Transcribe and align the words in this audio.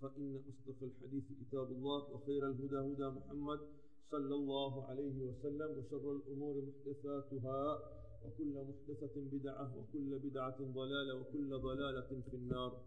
فإن 0.00 0.40
أصدق 0.48 0.82
الحديث 0.82 1.24
كتاب 1.40 1.70
الله 1.72 2.10
وخير 2.14 2.46
الهدى 2.50 2.76
هدى 2.76 3.08
محمد 3.18 3.60
صلى 4.10 4.34
الله 4.34 4.84
عليه 4.86 5.22
وسلم 5.22 5.78
وشر 5.78 6.12
الأمور 6.16 6.54
محدثاتها 6.64 7.78
وكل 8.24 8.54
محدثة 8.68 9.14
بدعة 9.16 9.76
وكل 9.78 10.18
بدعة 10.18 10.58
ضلالة 10.60 11.14
وكل 11.20 11.50
ضلالة 11.58 12.22
في 12.30 12.36
النار. 12.36 12.84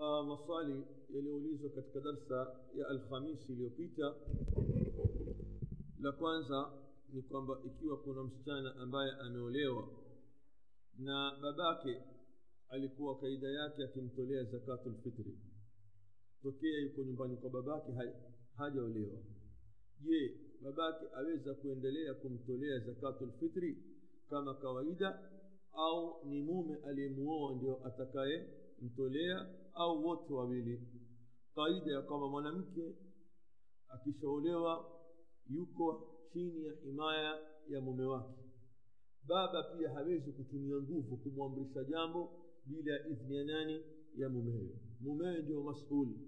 آه 0.00 0.22
مصالي 0.26 0.84
يلي 1.10 1.30
أوليزو 1.30 1.68
كتك 1.68 1.94
درسة 1.94 2.40
يا 2.74 2.90
الخميس 2.90 3.50
اليوبيتا. 3.50 4.14
لكوانزا 6.00 6.62
نكوانبا 7.14 7.54
إكيوا 7.66 7.96
كنا 8.04 8.22
مستانا 8.22 8.82
أمبايا 8.82 9.26
أميوليوا 9.26 9.82
نا 10.98 11.40
باباكي 11.42 12.00
alikuwa 12.70 13.18
kaida 13.20 13.48
yake 13.48 13.84
akimtolea 13.84 14.44
zakatu 14.44 14.90
lfitri 14.90 15.38
tokea 16.42 16.78
yuko 16.78 17.02
nyumbani 17.02 17.36
kwa 17.36 17.50
babake 17.50 17.92
hajaolewa. 18.56 19.18
Je 20.00 20.34
babake 20.62 21.06
aweza 21.14 21.54
kuendelea 21.54 22.14
kumtolea 22.14 22.78
zakatul 22.78 23.32
fitri 23.40 23.78
kama 24.30 24.54
kawaida 24.54 25.30
au 25.72 26.26
ni 26.26 26.42
mume 26.42 26.76
aliyemuoa 26.88 27.54
ndio 27.54 27.86
atakayemtolea, 27.86 29.46
au 29.74 30.04
wote 30.06 30.32
wawili? 30.32 30.80
Kaida 31.54 31.92
ya 31.92 32.02
kwamba 32.02 32.28
mwanamke 32.28 32.94
akishaolewa 33.88 34.90
yuko 35.50 36.16
chini 36.32 36.64
ya 36.64 36.72
himaya 36.84 37.38
ya 37.68 37.80
mume 37.80 38.04
wake. 38.04 38.34
Baba 39.26 39.62
pia 39.62 39.90
hawezi 39.90 40.32
kutumia 40.32 40.76
nguvu 40.76 41.16
kumwamrisha 41.16 41.84
jambo 41.84 42.30
bila 42.66 42.94
ya 42.94 43.08
idhni 43.08 43.36
ya 43.36 43.44
nani 43.44 43.80
ya 44.16 44.28
mumewe 44.28 44.78
mumewe 45.00 45.42
ndio 45.42 45.62
masuli 45.62 46.18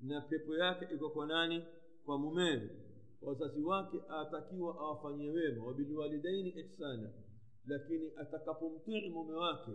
na 0.00 0.20
pepo 0.20 0.56
yake 0.56 0.94
iko 0.94 1.10
kwa 1.10 1.26
nani 1.26 1.64
kwa 2.04 2.18
mumewe 2.18 2.70
wazazi 3.22 3.62
wake 3.62 4.00
atakiwa 4.08 4.78
awafanyie 4.78 5.30
wema 5.30 5.64
wabiliwalidaini 5.66 6.48
ihsana 6.50 7.10
lakini 7.66 8.10
atakapomtii 8.16 9.10
mume 9.10 9.32
wake 9.34 9.72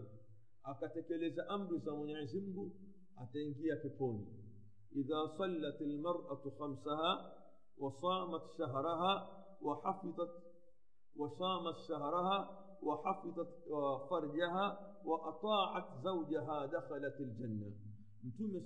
akatekeleza 0.63 1.49
amri 1.49 1.77
za 1.79 1.91
mwenyezi 1.95 2.39
mungu 2.41 2.71
ataingia 3.15 3.75
peponi 3.75 4.27
idha 4.91 5.29
sallat 5.37 5.81
lmaratu 5.81 6.51
khamsaha 6.51 7.39
وصامت 7.77 8.41
شهرها 8.57 9.13
وحفظت 9.61 10.31
وصامت 11.17 11.75
شهرها 11.87 12.37
وحفظت 12.83 13.49
فرجها 14.09 14.67
وأطاعت 15.05 16.03
زوجها 16.03 16.65
دخلت 16.65 17.19
الجنة 17.19 17.71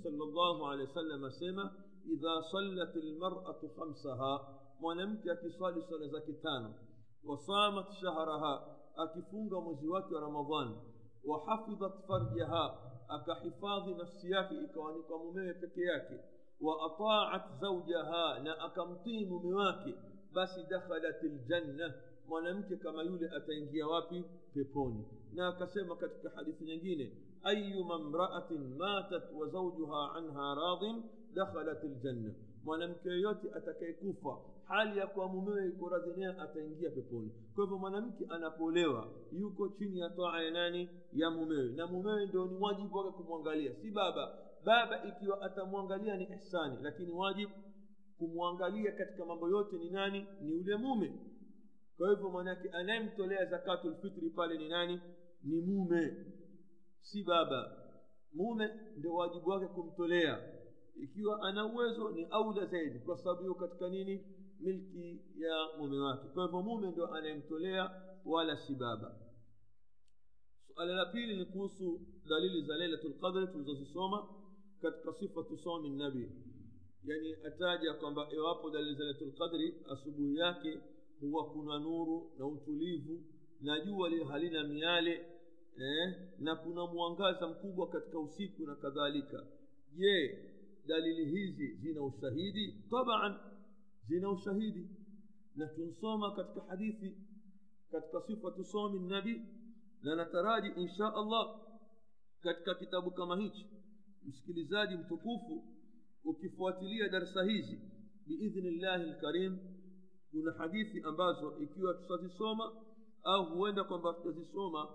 صلى 0.04 0.24
الله 0.24 0.70
عليه 0.70 0.84
وسلم 0.84 1.30
سمى 1.30 1.66
إذا 2.06 2.42
صلت 2.52 2.96
المرأة 2.96 3.62
خمسها 3.78 4.54
mwanamke 4.82 5.32
akiswali 5.32 5.82
swala 5.82 6.08
zake 6.08 6.34
tano 6.34 6.74
wasamat 7.26 7.92
shahraha 8.02 8.76
akifunga 8.96 9.62
mwezi 9.62 9.88
wake 9.88 10.16
wa 10.16 10.22
ramadhani 10.22 10.76
wahafidhat 11.26 12.08
farjaha 12.08 12.78
akahifadhi 13.08 13.94
nafsi 13.94 14.32
yake 14.32 14.56
ikawa 14.56 14.94
ni 14.94 15.02
kwa 15.04 15.18
mumewe 15.18 15.54
peke 15.54 15.82
yake 15.82 16.20
waataat 16.62 17.60
zaujaha 17.62 18.40
na 18.40 18.60
akamtii 18.60 19.26
mume 19.26 19.54
wake 19.54 19.94
basi 20.34 20.64
dakhalat 20.70 21.24
ljanna 21.24 21.94
mwanamke 22.28 22.76
kama 22.78 23.04
yule 23.04 23.30
ataingia 23.30 23.88
wapi 23.88 24.24
peponi 24.54 25.06
na 25.34 25.48
akasema 25.48 25.96
katika 25.96 26.30
hadithi 26.30 26.64
nyingine 26.66 27.12
mraatin 27.44 28.76
matat 28.78 29.24
wa 29.34 29.48
zaujuha 29.50 30.14
anha 30.16 30.56
radin 30.56 31.04
dakhalat 31.34 31.84
ljanna 31.84 32.34
mwanamke 32.64 33.10
yoyote 33.10 33.48
atakayekufa 33.56 34.38
hali 34.68 35.00
ya 35.00 35.08
kuwa 35.08 35.28
mumewe 35.28 35.66
yuko 35.66 35.90
radhi 35.90 36.20
naye 36.20 36.36
ataingia 36.40 36.90
peponi 36.90 37.32
kwa 37.56 37.64
hivyo 37.64 37.78
mwanamke 37.78 38.26
anapolewa 38.30 39.10
yuko 39.32 39.70
chini 39.70 40.00
ya 40.00 40.10
toa 40.10 40.44
ya 40.44 40.52
nani 40.52 40.90
ya 41.14 41.30
mumewe 41.32 41.72
na 41.72 41.88
mumewe 41.88 42.26
ndio 42.26 42.46
ni 42.46 42.56
wajibu 42.60 42.98
wake 42.98 43.12
kumwangalia 43.12 43.76
si 43.82 43.92
baba 43.92 44.38
baba 44.64 45.04
ikiwa 45.04 45.42
atamwangalia 45.42 46.18
ni 46.18 46.24
ihsani 46.24 46.78
lakini 46.82 47.12
wajibu 47.12 47.52
kumwangalia 48.18 48.92
katika 48.92 49.26
mambo 49.26 49.50
yote 49.50 49.76
ni 49.78 49.90
nani 49.90 50.28
ni 50.42 50.52
yule 50.52 50.76
mume 50.76 51.12
kwa 51.98 52.10
hivyo 52.10 52.30
mwanake 52.30 52.70
anayemtolea 52.70 53.46
zakatul 53.46 53.96
fitri 53.96 54.30
pale 54.30 54.58
ni 54.58 54.70
nani 54.70 55.02
ni 55.44 55.62
mume 55.62 56.26
si 57.12 57.24
baba. 57.24 57.72
Mume 58.34 58.70
ndio 58.98 59.14
wajibu 59.16 59.50
wake 59.50 59.68
kumtolea. 59.68 60.54
Ikiwa 60.96 61.42
ana 61.42 61.66
uwezo 61.66 62.12
ni 62.12 62.26
aula 62.26 62.66
zaidi. 62.66 63.00
Kwa 63.00 63.18
sababu 63.18 63.42
hiyo 63.42 63.54
katika 63.56 63.90
nini? 63.90 64.26
Milki 64.60 65.22
ya 65.38 65.68
mume 65.78 65.98
wake. 66.00 66.28
Kwa 66.34 66.44
hivyo 66.46 66.62
mume 66.62 66.92
ndio 66.92 67.14
anayemtolea 67.14 67.92
wala 68.26 68.58
si 68.58 68.76
baba. 68.76 69.16
Suala 70.68 70.94
la 70.96 71.06
pili 71.06 71.38
ni 71.38 71.46
kuhusu 71.46 72.02
dalili 72.30 72.62
za 72.62 72.76
lailatu 72.78 73.10
lqadri 73.10 73.48
tulizozisoma 73.48 74.28
katika 74.82 75.14
sifatu 75.14 75.58
somi 75.58 75.90
nabi. 75.90 76.32
Yani 77.04 77.34
ataja 77.48 77.94
kwamba 77.94 78.28
iwapo 78.34 78.70
dalili 78.70 78.96
za 78.96 79.04
lailatu 79.04 79.26
lqadri 79.26 79.76
asubuhi 79.92 80.38
yake 80.38 80.80
huwa 81.22 81.46
kuna 81.52 81.80
nuru 81.80 82.32
na 82.38 82.46
utulivu 82.46 83.24
na 83.62 83.80
jua 83.80 84.10
halina 84.32 84.64
miale 84.64 85.37
eh, 85.78 86.16
na 86.40 86.56
kuna 86.56 86.86
mwangaza 86.86 87.48
mkubwa 87.48 87.90
katika 87.90 88.20
usiku 88.20 88.66
na 88.66 88.76
kadhalika. 88.76 89.46
Je 89.96 90.38
dalili 90.86 91.26
hizi 91.26 91.74
zina 91.76 92.02
ushahidi? 92.04 92.84
Taban 92.90 93.36
zina 94.08 94.30
ushahidi. 94.32 94.90
Na 95.56 95.68
tunsoma 95.68 96.36
katika 96.36 96.62
hadithi 96.62 97.18
katika 97.92 98.22
sifatu 98.22 98.64
somi 98.64 99.00
nabi 99.00 99.42
na 100.04 100.16
nataraji 100.16 100.68
insha 100.82 101.14
allah 101.16 101.60
katika 102.42 102.76
kitabu 102.76 103.12
kama 103.12 103.38
hichi 103.38 103.66
msikilizaji 104.26 104.96
mtukufu 104.96 105.64
ukifuatilia 106.24 107.10
darsa 107.10 107.44
hizi 107.44 107.80
biidhni 108.28 108.72
llahi 108.72 109.04
lkarim 109.04 109.58
kuna 110.32 110.52
hadithi 110.52 111.02
ambazo 111.02 111.58
ikiwa 111.60 111.94
tutazisoma 111.94 112.72
au 113.24 113.46
huenda 113.46 113.84
kwamba 113.84 114.14
tutazisoma 114.14 114.88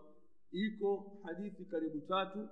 iko 0.53 1.21
hadithi 1.25 1.65
karibu 1.65 2.01
tatu 2.01 2.49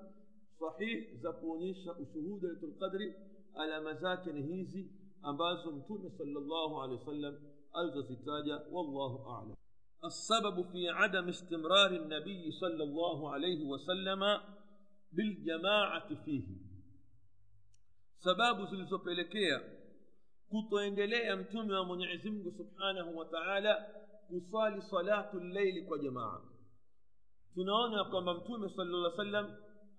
sahih 0.60 1.20
za 1.22 1.32
kuonyesha 1.32 1.92
ushuhuda 1.92 2.48
lailatulqadri 2.48 3.14
alama 3.54 3.94
zake 3.94 4.32
ni 4.32 4.42
hizi 4.42 4.90
ambazo 5.22 5.72
mtume 5.72 6.10
salllahu 6.10 6.82
alehi 6.82 6.98
wasallam 6.98 7.34
alizozitaja 7.72 8.56
wallahu 8.72 9.30
alam 9.30 9.56
السبب 10.04 10.62
في 10.72 10.88
عدم 10.88 11.28
استمرار 11.28 11.90
النبي 11.90 12.50
صلى 12.50 12.82
الله 12.84 13.30
عليه 13.32 13.64
وسلم 13.64 14.20
بالجماعة 15.12 16.14
فيه 16.24 16.46
sababu 18.18 18.66
zilizopelekea 18.66 19.60
kutoendelea 20.48 21.36
mtume 21.36 21.74
wa 21.74 21.84
mwenyezi 21.84 22.30
mungu 22.30 22.52
subhanahu 22.52 23.16
wa 23.18 23.24
taala 23.24 23.74
kuswali 24.28 24.82
salatu 24.82 25.40
llaili 25.40 25.82
kwa 25.82 25.98
jamaa 25.98 26.40
tunaona 27.54 28.04
kwamba 28.04 28.34
mtume 28.34 28.68
sala 28.68 28.90
llah 28.90 29.16
sallam 29.16 29.50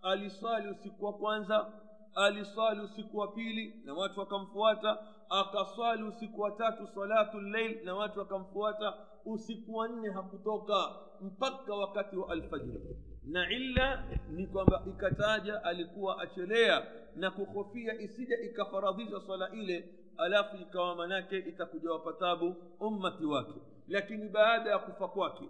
alisali 0.01 0.69
usiku 0.69 1.05
wa 1.05 1.13
kwanza 1.13 1.71
aliswali 2.15 2.81
usiku 2.81 3.17
wa 3.17 3.27
pili 3.27 3.81
na 3.85 3.93
watu 3.93 4.19
wakamfuata. 4.19 4.97
Akaswali 5.29 6.03
usiku 6.03 6.41
wa 6.41 6.51
tatu 6.51 6.87
salatu 6.87 7.39
lleil 7.41 7.85
na 7.85 7.95
watu 7.95 8.19
wakamfuata. 8.19 8.93
Usiku 9.25 9.75
wa 9.75 9.87
nne 9.87 10.09
hakutoka 10.09 10.95
mpaka 11.21 11.75
wakati 11.75 12.15
wa 12.17 12.29
alfajiri. 12.29 12.97
Na 13.23 13.49
illa 13.51 14.03
ni 14.29 14.47
kwamba 14.47 14.83
ikataja 14.87 15.63
alikuwa 15.63 16.21
achelea 16.21 16.85
na 17.15 17.31
kuhofia 17.31 17.93
isija 18.01 18.39
ikafaradhisha 18.41 19.19
swala 19.25 19.49
ile 19.51 19.89
alafu 20.17 20.57
ikawa 20.57 20.95
manake 20.95 21.37
itakuja 21.37 21.91
wapatabu 21.91 22.55
ummati 22.79 23.25
wake. 23.25 23.53
Lakini 23.87 24.29
baada 24.29 24.69
ya 24.69 24.79
kufa 24.79 25.07
kwake 25.07 25.49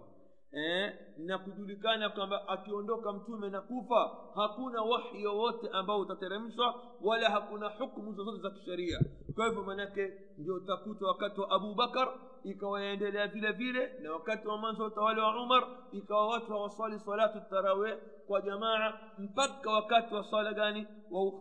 eh, 0.52 0.92
na 1.18 1.38
kujulikana 1.38 2.08
kwamba 2.10 2.48
akiondoka 2.48 3.12
mtume 3.12 3.50
na 3.50 3.60
kufa 3.60 4.10
hakuna 4.34 4.82
wahi 4.82 5.22
yowote 5.22 5.68
ambao 5.72 6.00
utateremshwa 6.00 6.74
wala 7.02 7.30
hakuna 7.30 7.68
hukmu 7.68 8.12
zozote 8.12 8.42
za 8.42 8.50
kisheria 8.50 9.00
kwa 9.34 9.46
hivyo 9.46 9.62
manake 9.62 10.12
ndio 10.38 10.54
utakuta 10.54 11.06
wakati 11.06 11.40
wa 11.40 11.50
abu 11.50 11.74
bakar 11.74 12.08
ikawa 12.44 12.82
yaendelea 12.82 13.26
vile 13.26 13.52
vile 13.52 13.92
na 14.02 14.12
wakati 14.12 14.48
wa 14.48 14.56
mwanzo 14.56 14.82
wa 14.82 14.88
utawala 14.88 15.24
wa 15.26 15.42
umar 15.42 15.68
ikawa 15.92 16.26
watu 16.26 16.52
hawaswali 16.52 16.98
salatu 16.98 17.40
tarawih 17.50 17.94
kwa 18.26 18.40
jamaa 18.40 18.98
mpaka 19.18 19.70
wakati 19.70 20.14
wa 20.14 20.24
swala 20.24 20.52
gani 20.52 20.86
wa 21.10 21.32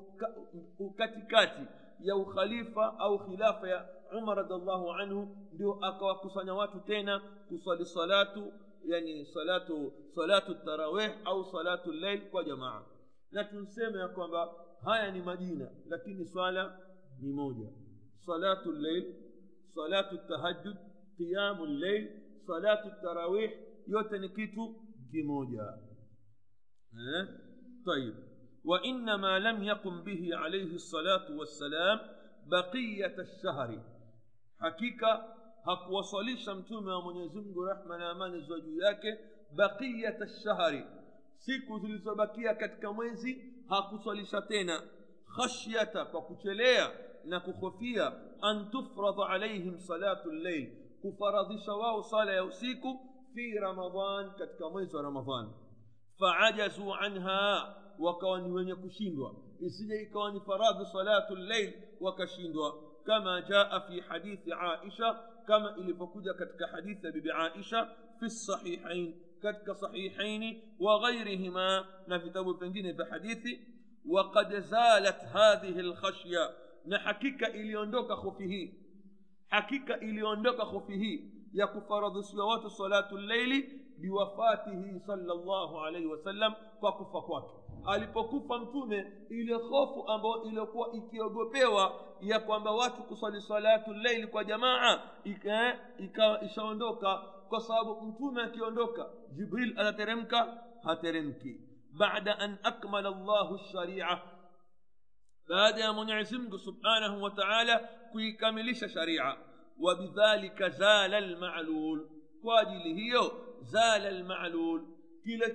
katikati 0.97 1.61
ya 1.99 2.15
ukhalifa 2.15 2.99
au 2.99 3.19
khilafa 3.19 3.67
ya 3.69 3.85
umar 4.17 4.37
radiallahu 4.37 4.91
anhu 4.91 5.27
ndio 5.53 5.73
akawakusanya 5.81 6.53
watu 6.53 6.79
tena 6.79 7.21
kuswali 7.49 7.85
salatu 7.85 8.53
yani 8.85 9.25
salatu 9.25 9.93
salatu 10.15 10.55
tarawih 10.55 11.09
au 11.25 11.45
salatu 11.51 11.91
llail 11.91 12.21
kwa 12.29 12.43
jamaa 12.43 12.83
na 13.31 13.43
tuseme 13.43 13.99
ya 13.99 14.07
kwamba 14.07 14.53
haya 14.85 15.11
ni 15.11 15.21
majina 15.21 15.71
lakini 15.87 16.25
swala 16.25 16.79
ni 17.19 17.33
moja 17.33 17.69
salatu 18.17 18.71
llail 18.71 19.15
salatu 19.75 20.17
tahajjud 20.17 20.77
qiyamu 21.17 21.65
llail 21.65 22.21
salatu 22.47 22.89
tarawih 23.01 23.51
yote 23.87 24.19
ni 24.19 24.29
kitu 24.29 24.75
kimoja 25.11 25.77
eh? 26.93 27.27
طيب 27.85 28.13
وإنما 28.65 29.39
لم 29.39 29.63
به 30.05 30.29
عليه 30.33 30.73
الصلاة 30.75 31.31
والسلام 31.37 31.99
بقية 32.47 33.15
الشهر 33.19 33.81
حقيقة 34.59 35.40
hakuwaswalisha 35.65 36.55
mtume 36.55 36.91
wa 36.91 37.01
mwenyezi 37.01 37.39
mungu 37.41 37.65
rehma 37.65 37.97
na 37.97 38.09
amani 38.09 38.41
za 38.41 38.59
juu 38.59 38.79
yake 38.81 39.17
baqiyata 39.55 40.25
lshahri 40.25 40.85
siku 41.37 41.79
zilizobakia 41.79 42.55
katika 42.55 42.93
mwezi 42.93 43.53
hakuswalisha 43.69 44.41
tena 44.41 44.81
khashyata 45.35 46.05
kwa 46.05 46.21
kuchelea 46.21 46.91
na 47.25 47.39
kuhofia 47.39 48.11
an 48.41 48.69
tufradha 48.71 49.27
alaihim 49.29 49.79
salatu 49.79 50.31
llail 50.31 50.71
kufaradhisha 51.01 51.73
wao 51.73 52.03
sala 52.03 52.33
ya 52.33 52.43
usiku 52.43 52.99
fi 53.33 53.51
ramadan 53.53 54.31
katika 54.31 54.69
mwezi 54.69 54.95
wa 54.95 55.01
ramadhan 55.01 55.49
faajazu 56.19 56.93
anha 56.93 57.75
wakawa 57.99 58.41
ni 58.41 58.51
wenye 58.51 58.75
kushindwa 58.75 59.35
isije 59.59 60.01
ikawa 60.01 60.31
ni 60.31 60.39
faradhi 60.39 60.85
salatu 60.85 61.35
llail 61.35 61.73
wakashindwa 62.01 62.73
kama 63.03 63.41
jaa 63.41 63.79
fi 63.79 63.99
hadithi 63.99 64.53
aisha 64.53 65.19
كما 65.47 65.75
إلي 65.75 65.93
كتك 66.33 66.75
حديث 66.75 67.05
بيبي 67.05 67.31
عائشة 67.31 67.87
في 68.19 68.25
الصحيحين. 68.25 69.21
كتك 69.43 69.71
صحيحين 69.71 70.61
وغيرهما. 70.79 71.85
ما 72.07 72.17
في 72.19 72.29
تابو 72.29 72.53
فنجيني 72.53 72.93
في 72.93 73.05
حديثي 73.11 73.59
وقد 74.05 74.55
زالت 74.55 75.19
هذه 75.35 75.79
الخشية. 75.79 76.49
نحكيك 76.87 77.43
إلي 77.43 77.83
أندوك 77.83 78.11
خفيه. 78.11 78.73
حكيك 79.49 79.91
إلي 79.91 80.33
أندوك 80.33 80.61
يا 80.61 81.29
يكفر 81.53 82.17
ذسيوات 82.17 82.67
صلاة 82.67 83.15
الليل 83.15 83.81
بوفاته 83.99 84.99
صلى 85.07 85.31
الله 85.31 85.81
عليه 85.81 86.05
وسلم. 86.05 86.55
وكفى 86.81 87.19
كواكب 87.27 87.60
alipokufa 87.85 88.57
mtume 88.57 89.11
ile 89.29 89.53
hofu 89.53 90.07
ambayo 90.07 90.43
iliyokuwa 90.43 90.93
ikiogopewa 90.93 91.93
ya 92.21 92.39
kwamba 92.39 92.71
watu 92.71 93.03
kuswali 93.03 93.41
salatu 93.41 93.93
llaili 93.93 94.27
kwa 94.27 94.43
jamaa 94.43 95.01
ikawa 95.23 95.73
ika, 95.97 96.41
ishaondoka 96.41 97.17
kwa 97.49 97.59
sababu 97.61 98.01
mtume 98.01 98.41
akiondoka 98.43 99.09
jibril 99.31 99.79
anateremka 99.79 100.63
hateremki 100.83 101.61
baada 101.97 102.39
an 102.39 102.57
akmala 102.63 103.09
llahu 103.09 103.57
sharia 103.71 104.21
baada 105.47 105.81
ya 105.81 105.93
mwenyezi 105.93 106.37
mungu 106.37 106.59
subhanahu 106.59 107.23
wa 107.23 107.31
taala 107.31 107.79
kuikamilisha 108.11 108.89
sharia 108.89 109.35
wabidhalika 109.79 110.69
zala 110.69 111.19
lmalul 111.19 112.09
kwa 112.41 112.59
ajili 112.59 112.93
hiyo 112.93 113.31
zala 113.61 114.11
lmalul 114.11 114.81
kile 115.23 115.49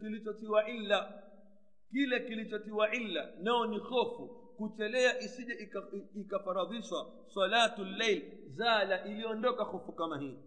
kilichotiwa 0.00 0.68
illa 0.68 1.22
kile 1.94 2.20
kilichotiwa 2.20 2.92
illa 2.94 3.28
nao 3.42 3.66
ni 3.66 3.78
hofu 3.78 4.26
kuchelea 4.56 5.20
isije 5.20 5.70
ikafaradhishwa 6.14 7.06
salatu 7.34 7.84
llail 7.84 8.22
zala 8.48 9.04
iliondoka 9.04 9.64
hofu 9.64 9.92
kama 9.92 10.18
hii 10.18 10.38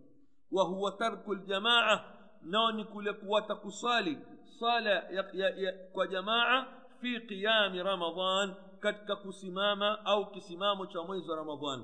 wa 0.52 0.64
huwa 0.64 0.92
tarku 0.92 1.34
ljamaa 1.34 2.04
nao 2.42 2.72
ni 2.72 2.86
kule 2.86 3.14
kuwata 3.14 3.56
kusali 3.56 4.18
sala 4.60 4.90
ya, 4.90 5.26
ya, 5.34 5.50
ya, 5.50 5.74
kwa 5.94 6.08
jamaa 6.08 6.66
fi 7.02 7.20
qiyami 7.22 7.84
ramadan 7.84 8.54
katika 8.80 9.16
kusimama 9.16 10.06
au 10.06 10.32
kisimamo 10.32 10.86
cha 10.86 11.02
mwezi 11.04 11.30
wa 11.30 11.36
ramadhan 11.38 11.84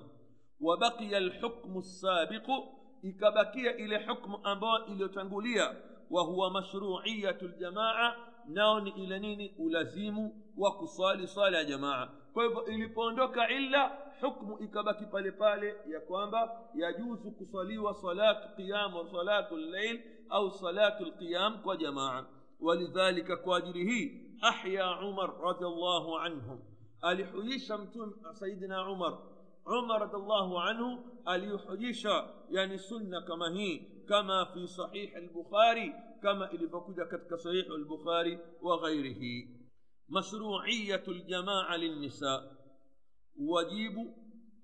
wabaqiya 0.62 1.20
lhukmu 1.20 1.80
lsabiqu 1.80 2.68
ikabakia 3.04 3.78
ile 3.78 4.06
hukmu 4.06 4.40
ambayo 4.44 4.86
iliyotangulia 4.86 5.76
wa 6.10 6.24
huwa 6.24 6.52
mashruiyatu 6.52 7.48
ljamaa 7.48 8.16
nao 8.48 8.80
ni 8.80 8.90
ile 8.90 9.20
nini 9.20 9.56
ulazimu 9.60 10.44
wa 10.58 10.72
kuswali 10.72 11.28
swala 11.28 11.58
ya 11.58 11.64
jamaa 11.66 12.10
kwa 12.34 12.44
hivyo 12.44 12.66
ilipoondoka 12.66 13.50
illa 13.50 13.98
hukmu 14.22 14.60
ikabaki 14.60 15.06
pale 15.06 15.32
pale 15.32 15.76
ya 15.88 16.00
kwamba 16.00 16.62
yajuzu 16.76 17.32
kuswaliwa 17.32 17.94
salatu 17.94 18.56
qiyam 18.56 18.96
wa 18.96 19.08
salatu 19.12 19.58
llail 19.58 20.02
au 20.30 20.52
salatu 20.52 21.06
lqiyam 21.06 21.62
kwa 21.62 21.78
jamaa 21.78 22.26
ولذلك 22.62 23.42
كواجره 23.42 23.92
أحيا 24.44 24.84
عمر 24.84 25.30
رضي 25.40 25.66
الله 25.66 26.20
عنه 26.20 26.60
alihuyisha 27.02 27.78
mtume 27.78 28.14
sayidina 28.32 28.92
umar 28.92 29.18
umar 29.66 30.00
radiallahu 30.02 30.60
anhu 30.60 31.00
aliyuhuyisha 31.26 32.28
yani 32.50 32.80
sunna 32.80 33.22
kama 33.22 33.50
hii 33.50 33.80
kama 34.06 34.46
fi 34.46 34.68
sahihi 34.68 35.16
lbukhari 35.16 35.96
kama 36.24 36.52
ilivyokuja 36.52 37.06
katika 37.06 37.38
sahihu 37.38 37.78
lbukhari 37.78 38.40
wa 38.62 38.78
ghairihi 38.80 39.50
mashruiyatu 40.08 41.14
ljamaa 41.14 41.78
lilnisa 41.78 42.44
wajibu 43.48 44.16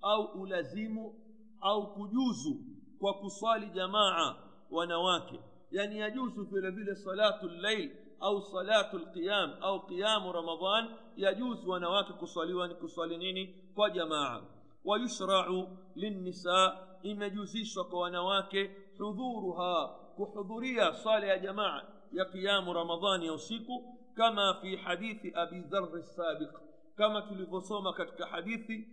au 0.02 0.24
ulazimu 0.26 1.16
au 1.62 1.94
kujuzu 1.94 2.56
kwa 3.00 3.14
kuswali 3.14 3.70
jamaa 3.70 4.36
wanawake 4.72 5.40
yani 5.72 6.00
yajuzu 6.00 6.44
vile 6.44 6.70
vile 6.72 6.96
salatu 6.96 7.48
llail 7.50 7.92
au 8.20 8.42
salatu 8.42 8.98
lqiyam 8.98 9.54
au 9.62 9.86
qiyamu 9.88 10.32
ramadan 10.32 10.96
yajuzu 11.16 11.70
wanawake 11.70 12.14
kuswaliwa 12.14 12.68
ni 12.68 12.76
kuswali 12.76 13.18
nini 13.18 13.48
kwa 13.76 13.90
jamaa 13.90 14.42
wayushrau 14.86 15.78
linnisa 15.96 16.88
imejuzishwa 17.04 17.86
kwa 17.86 18.00
wanawake 18.02 18.72
hudhuruha 18.98 19.99
kuhudhuria 20.26 20.94
sala 20.94 21.26
ya 21.28 21.40
jamaa 21.40 21.82
ya 22.12 22.26
qiyamu 22.26 22.74
ramadhani 22.74 23.26
ya 23.26 23.34
usiku 23.34 23.96
kama 24.16 24.58
fi 24.62 24.76
hadithi 24.76 25.32
abi 25.36 25.60
dhari 25.62 26.04
sabiq 26.04 26.50
kama 26.96 27.22
tulivyosoma 27.22 27.94
katika 27.94 28.26
hadithi 28.26 28.88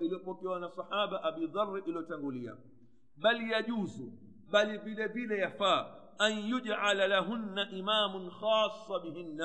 iliyopokewa 0.00 0.60
na 0.60 0.70
sahaba 0.70 1.22
abi 1.22 1.46
dhari 1.46 1.82
iliyotangulia 1.86 2.56
bal 3.16 3.50
yajuzu 3.50 4.12
bali 4.50 4.78
vile 4.78 5.06
vile 5.06 5.38
yafaa 5.38 5.96
أن 6.20 6.32
يجعل 6.32 7.10
لهن 7.10 7.58
إمام 7.58 8.30
خاص 8.30 8.88
بهن 8.92 9.40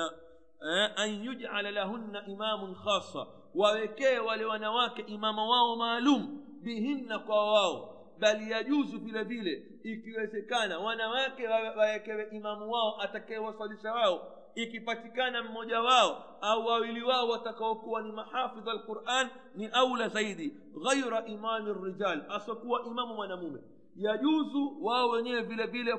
أن 0.98 1.08
يجعل 1.08 1.74
لهن 1.74 2.16
إمام 2.16 2.74
خاص 2.74 3.16
ووكي 3.54 4.18
ولونواك 4.18 5.10
إمام 5.10 5.38
واو 5.38 5.76
معلوم 5.76 6.44
بهن 6.64 7.12
قواو 7.12 7.95
bali 8.18 8.50
yajuzu 8.50 8.98
vile 8.98 9.22
vile 9.24 9.62
ikiwezekana 9.82 10.78
wanawake 10.78 11.48
wawekewe 11.48 12.28
imamu 12.32 12.70
wao 12.72 13.00
atakayewaswalisha 13.00 13.92
wao 13.92 14.32
ikipatikana 14.54 15.42
mmoja 15.42 15.80
wao 15.80 16.24
au 16.40 16.66
wawili 16.66 17.02
wao 17.02 17.28
watakaokuwa 17.28 18.02
ni 18.02 18.12
mahafidha 18.12 18.72
alquran 18.72 19.28
ni 19.54 19.66
aula 19.66 20.08
zaidi 20.08 20.54
ghaira 20.84 21.26
imami 21.26 21.74
rijal 21.84 22.22
asokuwa 22.28 22.86
imamu 22.86 23.14
mwanamume. 23.14 23.60
Yajuzu 23.96 24.76
wao 24.80 25.08
wenyewe 25.08 25.42
vile 25.42 25.66
vile 25.66 25.98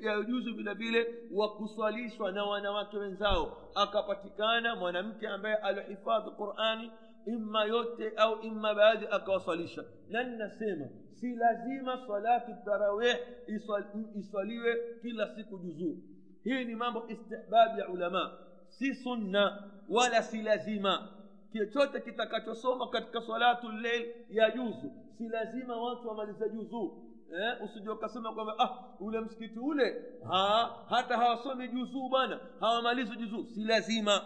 yajuzu 0.00 0.54
vile 0.54 0.74
vile 0.74 1.14
wa 1.32 2.32
na 2.32 2.44
wanawake 2.44 2.96
wenzao 2.96 3.70
akapatikana 3.74 4.76
mwanamke 4.76 5.28
ambaye 5.28 5.54
alihifadhi 5.56 6.30
qurani 6.30 6.90
imma 7.26 7.64
yote 7.64 8.12
au 8.16 8.40
imma 8.42 8.74
baadhi 8.74 9.06
akawaswalisha 9.10 9.84
na 10.08 10.22
ninasema 10.22 10.86
si 11.12 11.34
lazima 11.34 12.06
salatu 12.06 12.52
tarawih 12.64 13.16
iswal- 13.48 14.18
iswaliwe 14.18 14.76
kila 15.02 15.34
siku 15.36 15.58
juzuu 15.58 15.96
hii 16.44 16.64
ni 16.64 16.74
mambo 16.74 17.04
istihbabi 17.08 17.80
ya 17.80 17.88
ulama 17.88 18.38
si 18.68 18.94
sunna 18.94 19.70
wala 19.88 20.22
si 20.22 20.42
lazima 20.42 21.08
chochote 21.52 22.00
kitakachosoma 22.00 22.88
katika 22.88 23.20
salatu 23.20 23.68
lleil 23.72 24.06
ya 24.30 24.50
juzu 24.50 24.92
si 25.18 25.28
lazima 25.28 25.76
watu 25.82 26.08
wamalize 26.08 26.50
juzuu 26.50 27.02
eh, 27.32 27.64
usije 27.64 27.90
ukasema 27.90 28.32
kwamba 28.32 28.54
ah 28.58 28.70
ule 29.00 29.20
msikiti 29.20 29.58
ule 29.58 30.02
ha, 30.30 30.70
hata 30.88 31.16
hawasomi 31.16 31.68
juzuu 31.68 32.08
bwana 32.08 32.40
hawamalizi 32.60 33.16
juzuu 33.16 33.44
si 33.44 33.64
lazima 33.64 34.20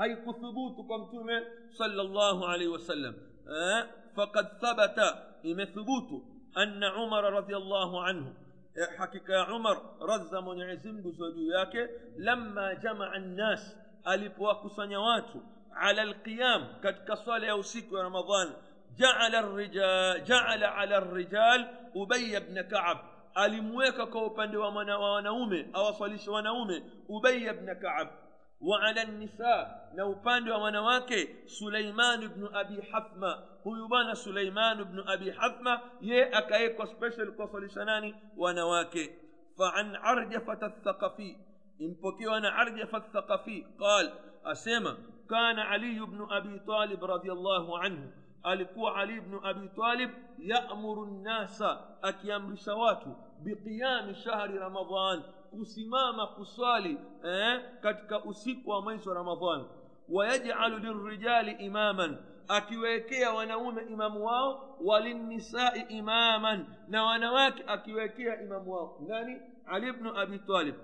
haikuthubutu 0.00 0.84
kwa 0.84 0.98
mtume 0.98 1.42
sallallahu 1.78 2.44
alaihi 2.46 2.72
wasallam 2.72 3.14
eh, 3.56 3.84
faqad 4.16 4.46
thabata 4.60 5.18
imethubutu 5.42 6.24
anna 6.54 7.02
umara 7.04 7.30
radiallahu 7.30 8.00
anhu 8.00 8.34
eh, 8.76 8.88
hakika 8.98 9.32
ya 9.32 9.54
umar 9.54 9.78
radza 10.08 10.40
mwenyezi 10.40 10.92
mungu 10.92 11.10
ziwe 11.12 11.32
juu 11.32 11.50
yake 11.50 11.88
lamma 12.16 12.74
jamaa 12.74 13.18
nnas 13.18 13.76
alipowakusanya 14.04 15.00
watu 15.00 15.42
ala 15.74 16.04
lqiyam 16.04 16.66
katika 16.82 17.16
swala 17.16 17.46
ya 17.46 17.56
usiku 17.56 17.96
ya 17.96 18.02
ramadhan 18.02 18.48
jaala 18.96 19.38
الرجال 19.38 20.24
جعل 20.24 20.64
على 20.64 20.98
الرجال 20.98 21.68
ubaya 21.94 22.40
bna 22.40 22.62
kaab 22.62 22.98
alimweka 23.34 24.06
kwa 24.06 24.26
upande 24.26 24.56
wa 24.56 24.68
wanaume 25.12 25.68
awaswalishe 25.72 26.30
wanaume 26.30 26.82
ubaya 27.08 27.54
bna 27.54 27.74
kaab 27.74 28.08
وعلى 28.60 29.02
النساء. 29.02 29.90
لو 29.94 30.14
باندو 30.14 30.64
ونواكي 30.64 31.48
سليمان 31.48 32.26
بن 32.26 32.48
أبي 32.54 32.82
حفمة 32.82 33.34
هو 33.66 33.76
يبان 33.76 34.14
سليمان 34.14 34.84
بن 34.84 35.08
أبي 35.08 35.32
حفمة 35.32 35.80
يأك 36.02 36.52
أيك 36.52 36.84
سبيشل 36.84 37.36
قصلي 37.38 37.68
شناني 37.68 38.14
ونواكي 38.36 39.10
فعن 39.58 39.96
عرجفة 39.96 40.66
الثقفي 40.66 41.36
إمبوكي 41.80 42.26
وأنا 42.26 42.48
عرجفة 42.48 42.98
الثقفي 42.98 43.66
قال 43.80 44.12
أسيما 44.44 44.96
كان 45.30 45.58
علي 45.58 46.00
بن 46.00 46.26
أبي 46.30 46.58
طالب 46.58 47.04
رضي 47.04 47.32
الله 47.32 47.78
عنه 47.78 48.12
ألقوا 48.46 48.90
علي 48.90 49.20
بن 49.20 49.40
أبي 49.44 49.68
طالب 49.68 50.10
يأمر 50.38 51.04
الناس 51.04 51.64
أكيام 52.04 52.56
بقيام 53.40 54.12
شهر 54.12 54.50
رمضان 54.50 55.22
kusimama 55.50 56.26
kuswali 56.26 56.98
eh, 57.24 57.60
katika 57.80 58.24
usiku 58.24 58.70
wa 58.70 58.82
mwezi 58.82 59.08
wa 59.08 59.14
ramadhan 59.14 59.64
wayajalu 60.08 60.78
lirijali 60.78 61.52
imaman 61.52 62.18
akiwekea 62.48 63.32
wanaume 63.32 63.82
imamu 63.82 64.24
wao 64.26 64.76
walinisai 64.84 65.80
imaman 65.88 66.66
na 66.88 67.04
wanawake 67.04 67.64
akiwekea 67.66 68.42
imamu 68.42 68.72
wao. 68.72 68.98
Nani? 69.08 69.40
Ali 69.66 69.92
bnu 69.92 70.18
abi 70.18 70.38
talib. 70.38 70.74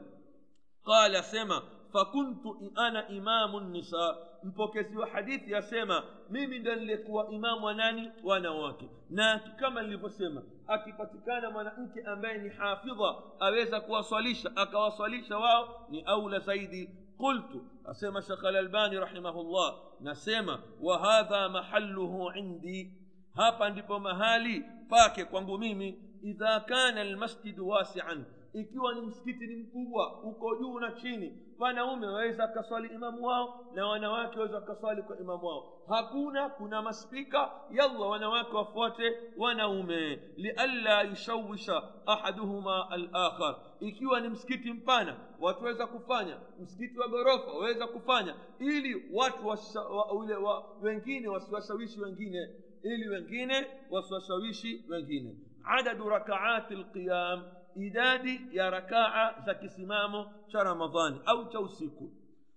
Qala 0.85 1.23
sema 1.23 1.63
fakuntu 1.93 2.73
ana 2.75 3.09
imamu 3.09 3.61
nisa 3.61 4.17
mpokezi 4.45 4.97
wa 4.97 5.07
hadithi 5.07 5.55
asema 5.55 6.03
mimi 6.31 6.59
ndo 6.59 6.75
nilikuwa 6.75 7.31
imamu 7.31 7.67
wa 7.67 7.75
nani 7.75 8.11
wanawake 8.25 8.89
na 9.11 9.39
kama 9.39 9.83
nilivyosema 9.83 10.43
akipatikana 10.67 11.51
mwanamke 11.51 12.03
ambaye 12.03 12.39
ni 12.39 12.49
hafidha 12.49 13.15
aweza 13.41 13.81
kuwaswalisha 13.81 14.51
akawaswalisha 14.57 15.39
wao 15.39 15.87
ni 15.91 16.03
aula 16.03 16.39
zaidi 16.39 16.91
qultu 17.19 17.65
asema 17.85 18.23
shekh 18.23 18.45
alalbani 18.45 18.97
rahimahullah 19.01 19.75
nasema 20.01 20.63
wa 20.81 20.99
hadha 20.99 21.49
mahalluhu 21.49 22.31
indi 22.35 22.93
hapa 23.35 23.71
ndipo 23.71 23.99
mahali 24.01 24.65
pake 24.89 25.25
kwangu 25.25 25.59
mimi 25.59 25.99
idha 26.23 26.61
kana 26.61 27.01
almasjidu 27.01 27.69
wasian 27.69 28.25
ikiwa 28.61 28.95
ni 28.95 29.01
msikiti 29.01 29.47
ni 29.47 29.57
mkubwa 29.57 30.23
uko 30.23 30.57
juu 30.57 30.81
na 30.81 30.93
chini 30.93 31.39
wanaume 31.59 32.07
waweza 32.07 32.45
akaswali 32.45 32.89
imamu 32.95 33.25
wao 33.27 33.65
na 33.75 33.87
wanawake 33.87 34.37
waweza 34.39 34.55
wakaswali 34.57 35.03
kwa 35.03 35.19
imamu 35.19 35.47
wao 35.47 35.73
hakuna 35.89 36.49
kuna 36.49 36.83
maspika 36.83 37.51
yalla 37.71 37.99
wanawake 38.07 38.57
wafuate 38.57 39.13
wanaume 39.37 40.21
lialla 40.37 41.03
yushawisha 41.03 41.83
ahaduhuma 42.07 42.91
alakhar 42.91 43.57
ikiwa 43.81 44.21
ni 44.21 44.29
msikiti 44.29 44.73
mpana 44.73 45.17
watu 45.41 45.63
waweza 45.65 45.87
kufanya 45.87 46.37
msikiti 46.61 46.99
wa 46.99 47.09
ghorofa 47.09 47.53
waweza 47.53 47.87
kufanya 47.87 48.35
ili 48.59 49.03
watu 49.13 49.47
washa, 49.49 49.81
wa, 49.81 50.13
ule, 50.13 50.35
wa, 50.35 50.65
wengine 50.83 51.29
wasiwashawishi 51.29 52.01
wengine 52.01 52.49
ili 52.83 53.09
wengine 53.09 53.67
wasiwashawishi 53.91 54.85
wengine 54.89 55.37
adadu 55.65 56.09
rakaati 56.09 56.75
lqiyam 56.75 57.43
idadi 57.77 58.41
ya 58.53 58.71
rakaa 58.71 59.35
za 59.47 59.55
kisimamo 59.55 60.33
cha 60.49 60.63
ramadhani 60.65 61.21
au 61.27 61.49
cha 61.49 61.61
usiku 61.61 62.13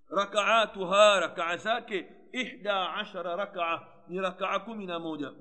rakaatuha 0.10 1.20
rakaa 1.20 1.58
zake 1.58 2.10
ihda 2.32 2.94
ashara 2.94 3.36
rakaa 3.36 3.88
ni 4.08 4.20
rakaa 4.22 4.60
kumi 4.60 4.86
na 4.86 5.00
moja 5.00 5.32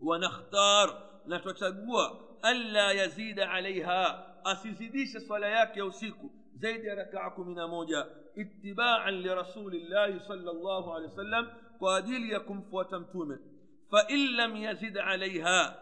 wanakhtar 0.00 1.02
na 1.26 1.38
twachagua 1.40 2.20
anla 2.42 2.92
yazida 2.92 3.50
alaiha 3.50 4.26
asizidishe 4.44 5.20
swala 5.20 5.48
yake 5.48 5.78
ya 5.78 5.84
usiku 5.84 6.30
zaidi 6.54 6.86
ya 6.86 6.94
rakaa 6.94 7.30
kumi 7.30 7.54
na 7.54 7.68
moja 7.68 8.06
itibaan 8.36 9.14
lirasulillahi 9.14 10.20
sal 10.20 10.38
llahu 10.44 10.94
alehi 10.94 11.10
wasallam 11.10 11.48
kwa 11.78 11.96
ajili 11.96 12.32
ya 12.32 12.40
kumfuata 12.40 12.98
mtume 12.98 13.38
fain 13.90 14.36
lam 14.36 14.56
yazid 14.56 14.98
alaiha 14.98 15.76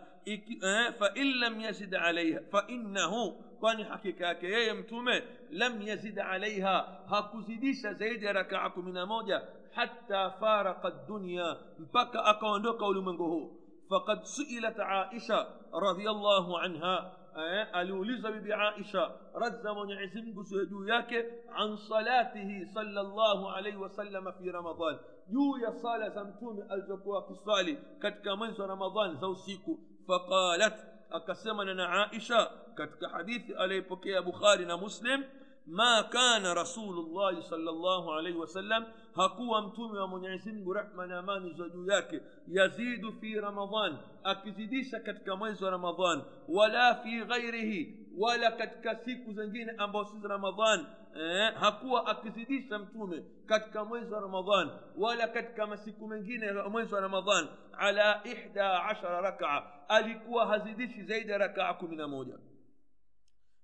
آه، 0.65 0.91
فإن 0.91 1.27
لم 1.27 1.61
يزد 1.61 1.95
عليها 1.95 2.41
فإنه 2.53 3.37
كان 3.63 3.85
حقيقة 3.85 4.47
يا 4.47 4.73
متومة 4.73 5.23
لم 5.51 5.83
يزد 5.83 6.19
عليها. 6.19 7.05
هكوزيديس 7.07 7.87
زيد 7.87 8.25
ركعك 8.25 8.79
من 8.79 9.05
موجة 9.05 9.43
حتى 9.73 10.31
فارق 10.41 10.87
الدنيا. 10.87 11.57
بك 11.79 12.17
أكوندو 12.17 12.73
قول 12.73 13.05
من 13.05 13.17
هو 13.17 13.51
فقد 13.91 14.25
سئلت 14.25 14.81
عائشة 14.81 15.47
رضي 15.75 16.11
الله 16.11 16.59
عنها 16.59 17.17
آه، 17.37 17.83
أليوليزا 17.83 18.31
ببي 18.31 18.53
عائشة 18.53 19.17
رد 19.35 19.61
زمن 19.61 19.93
عزم 19.93 20.35
جسدوياك 20.41 21.13
عن 21.49 21.77
صلاته 21.77 22.65
صلى 22.75 23.01
الله 23.01 23.53
عليه 23.53 23.77
وسلم 23.77 24.33
في 24.33 24.51
رمضان. 24.51 24.99
يو 25.29 25.57
يصال 25.69 26.13
زمتوم 26.13 26.63
الجقوة 26.73 27.21
في 27.21 27.31
الصالي 27.31 27.79
كتك 28.03 28.29
منز 28.29 28.61
رمضان 28.61 29.17
زوسيكو 29.17 29.79
فقالت 30.09 30.75
أكسمنا 31.13 31.85
عائشة 31.87 32.51
كتك 32.79 33.07
حديث 33.13 33.51
أليبك 33.51 34.07
يا 34.07 34.21
بخاري 34.21 34.73
ومسلم 34.73 35.25
ما 35.67 36.03
كان 36.03 36.47
رسول 36.47 36.99
الله 36.99 37.41
صلى 37.41 37.71
الله 37.71 38.15
عليه 38.15 38.35
وسلم 38.35 38.87
hakuwa 39.17 39.63
mtume 39.63 39.99
wa 39.99 40.07
mwenyezi 40.09 40.53
mungu 40.53 40.73
rehma 40.73 41.07
na 41.07 41.19
amani 41.19 41.53
za 41.55 41.69
juu 41.69 41.87
yake 41.87 42.21
yazidu 42.49 43.13
fi 43.13 43.35
ramadan 43.41 43.97
akizidisha 44.25 45.01
katika 45.01 45.37
mwezi 45.37 45.65
wa 45.65 45.71
ramadhan 45.71 46.23
wala 46.49 46.95
fi 46.95 47.25
ghairihi 47.25 48.07
wala 48.19 48.51
katika 48.51 48.97
siku 48.97 49.33
zingine 49.33 49.73
ambao 49.79 50.05
si 50.05 50.29
ramadhan 50.29 50.87
eh, 51.17 51.55
hakuwa 51.55 52.07
akizidisha 52.07 52.79
mtume 52.79 53.25
katika 53.47 53.85
mwezi 53.85 54.13
wa 54.15 54.21
ramadhan 54.21 54.71
wala 54.97 55.29
katika 55.29 55.67
masiku 55.67 56.09
mengine 56.09 56.47
ya 56.47 56.69
mwezi 56.69 56.95
wa 56.95 57.01
ramadhan 57.01 57.49
ala 57.79 58.21
ihda 58.25 58.85
ashara 58.85 59.21
rakaa 59.21 59.63
alikuwa 59.89 60.47
hazidishi 60.47 61.03
zaidi 61.03 61.31
ya 61.31 61.39
rakaa 61.39 61.75
kumi 61.75 61.97
na 61.97 62.09
moja 62.09 62.39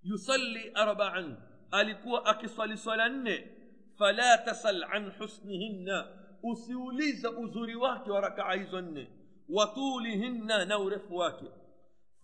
yusalli 0.03 0.71
arbaan 0.75 1.37
alikuwa 1.71 2.27
akiswali 2.27 2.77
swala 2.77 3.09
nne 3.09 3.60
fala 4.01 4.39
tasal 4.39 4.85
an 4.97 5.11
husnihinna 5.19 5.99
usiuliza 6.43 7.31
uzuri 7.31 7.75
wake 7.77 8.11
wa 8.11 8.21
rakaa 8.21 8.53
hizo 8.53 8.81
nne 8.81 9.09
watulihinna 9.49 10.65
na 10.65 10.79
urefu 10.79 11.17
wake 11.17 11.45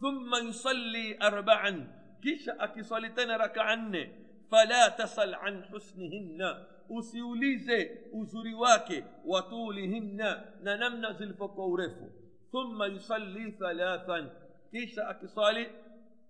thumma 0.01 0.39
yusalli 0.39 1.15
arbaan 1.21 1.87
kisha 2.23 2.61
akiswali 2.61 3.11
tena 3.11 3.37
rakaa 3.39 3.77
nne 3.77 4.11
fala 4.51 4.91
tasal 4.91 5.35
an 5.35 5.65
husnihinna 5.71 6.67
usiulize 6.89 7.79
uzuri 8.13 8.55
wake 8.55 9.05
watulihinna 9.25 10.31
na 10.63 10.77
namna 10.77 11.13
zilivyokuwa 11.13 11.67
urefu 11.67 12.11
thumma 12.51 12.87
yusalli 12.87 13.53
thalathan 13.53 14.31
kisha 14.71 15.09
akiswali 15.09 15.69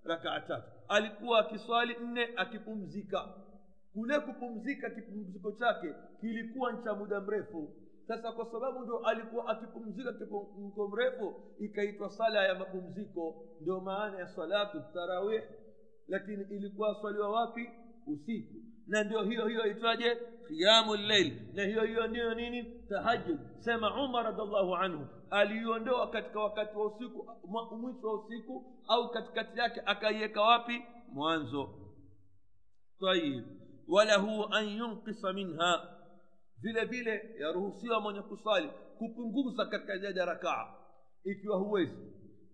rakaa 0.05 0.41
tatu 0.41 0.69
alikuwa 0.89 1.39
akiswali 1.41 1.97
nne 2.05 2.29
akipumzika 2.37 3.29
kule 3.97 4.21
kupumzika 4.21 4.91
kipumziko 4.91 5.53
chake 5.53 5.95
kilikuwa 6.21 6.73
ni 6.73 6.85
cha 6.85 6.95
muda 6.95 7.21
mrefu. 7.21 7.75
Sasa 8.09 8.33
kwa 8.33 8.47
sababu 8.53 8.81
ndo 8.85 8.99
alikuwa 8.99 9.49
akipumzika 9.49 10.13
kipumziko 10.13 10.89
mrefu 10.89 11.35
ikaitwa 11.61 12.11
sala 12.11 12.45
ya 12.45 12.55
mapumziko. 12.55 13.45
Ndio 13.61 13.81
maana 13.81 14.19
ya 14.19 14.27
salatu 14.29 14.83
tarawih. 14.95 15.43
Lakini 16.09 16.43
ilikuwa 16.51 16.95
swaliwa 17.01 17.31
wapi? 17.31 17.69
Usiku. 18.07 18.55
Na 18.87 19.05
ndio 19.05 19.23
hiyo 19.23 19.47
hiyo 19.47 19.67
itwaje? 19.67 20.17
Qiyamu 20.49 20.97
llail 20.97 21.33
na 21.55 21.63
hiyo 21.65 21.83
hiyo 21.85 22.07
ndiyo 22.07 22.35
nini? 22.35 22.63
Tahajud 22.89 23.39
sema 23.59 24.05
umar 24.05 24.25
radiallahu 24.25 24.75
anhu 24.75 25.07
aliiondoa 25.31 26.11
katika 26.11 26.41
wakati 26.41 26.77
wa 26.79 26.87
usiku 26.87 27.27
mwisho 27.79 28.07
wa 28.09 28.25
usiku 28.25 28.65
au 28.89 29.11
katikati 29.11 29.59
yake 29.59 29.83
akaiweka 29.87 30.43
wapi? 30.43 30.83
Mwanzo. 31.13 31.69
Tayib 33.01 33.45
walahu 33.89 34.45
an 34.55 34.69
yunqisa 34.69 35.33
minha 35.33 35.89
vile 36.61 36.85
vile 36.85 37.35
yaruhusiwa 37.41 38.01
mwenye 38.01 38.23
kusali 38.23 38.71
kupunguza 38.99 39.67
katika 39.67 39.99
zaidi 39.99 40.19
ya 40.19 40.25
rakaa 40.25 40.75
ikiwa 41.25 41.59
huwezi 41.59 41.97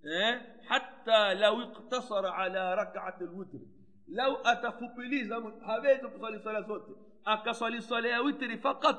eh? 0.05 0.41
hata 0.65 1.35
lau 1.35 1.63
iktasara 1.63 2.35
ala 2.35 2.75
rakaati 2.75 3.25
lwitri 3.25 3.61
lau 4.09 4.37
atafupiliza 4.45 5.43
hawezi 5.67 6.07
kusali 6.09 6.39
sala 6.43 6.63
zote 6.63 6.93
akaswali 7.25 7.83
swala 7.83 8.09
ya 8.09 8.21
witri 8.21 8.59
fakat 8.59 8.97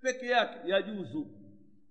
peke 0.00 0.26
yake 0.26 0.68
yajuzu 0.70 1.26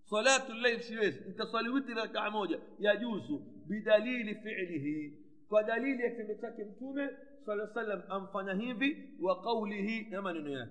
salatu 0.03 0.53
llail 0.53 0.79
siwezi 0.79 1.23
nitaswali 1.27 1.69
witri 1.69 1.93
rakaa 1.93 2.29
moja 2.29 2.59
yajuzu 2.79 3.39
bidalili 3.67 4.35
filihi 4.35 5.19
kwa 5.49 5.63
dalili 5.63 6.03
ya 6.03 6.09
kitendo 6.09 6.35
chake 6.35 6.63
mtume 6.63 7.09
صلى 7.45 7.53
الله 7.53 7.69
عليه 7.77 7.81
وسلم 7.81 8.11
أنفنا 8.11 8.53
هيفي 8.61 8.95
وقوله 9.21 10.05
نما 10.11 10.31
ننياك 10.31 10.69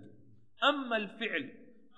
أما 0.68 0.96
الفعل 0.96 1.50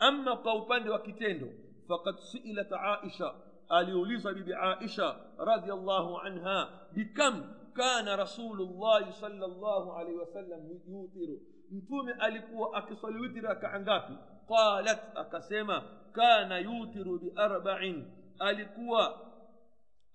أما 0.03 0.35
قوبان 0.35 0.89
وكتينه 0.89 1.53
فقد 1.89 2.15
سئلت 2.33 2.73
عائشة 2.73 3.35
ألي 3.73 3.93
أوليزا 3.93 4.57
عائشة 4.57 5.17
رضي 5.39 5.73
الله 5.73 6.21
عنها 6.21 6.89
بكم 6.93 7.45
كان 7.77 8.09
رسول 8.21 8.61
الله 8.61 9.11
صلى 9.11 9.45
الله 9.45 9.93
عليه 9.93 10.15
وسلم 10.15 10.81
يوتر؟ 10.89 11.43
نتومي 11.73 12.13
ألقوا 12.13 12.79
أكسل 12.79 13.21
وتر 13.21 13.55
كعنقاتي 13.55 14.19
قالت 14.49 15.03
أكسيما 15.17 15.83
كان 16.17 16.53
يوتر 16.53 17.17
بأربع 17.17 17.95
ألقوا 18.43 19.09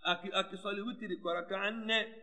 أكسل 0.06 0.82
وتر 0.82 1.42
كعنقاتي 1.50 2.21